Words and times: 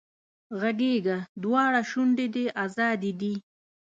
غږېږه 0.59 1.17
دواړه 1.43 1.81
شونډې 1.89 2.27
دې 2.35 2.45
ازادې 2.65 3.11
دي 3.19 3.33